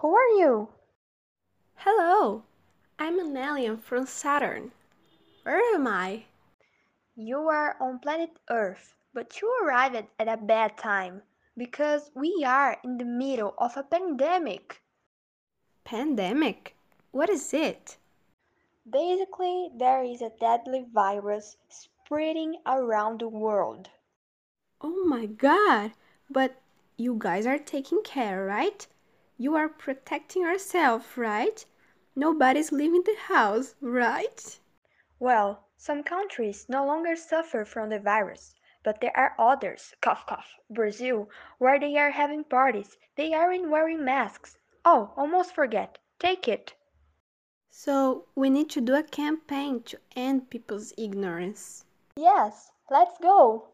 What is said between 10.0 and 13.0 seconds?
at a bad time because we are in